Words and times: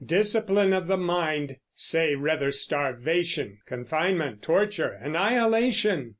Discipline 0.03 0.73
of 0.73 0.87
the 0.87 0.97
mind! 0.97 1.57
Say 1.75 2.15
rather 2.15 2.51
starvation, 2.51 3.59
confinement, 3.67 4.41
torture, 4.41 4.97
annihilation!" 4.99 6.09